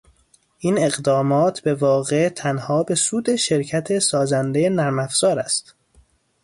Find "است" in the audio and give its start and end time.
5.39-5.75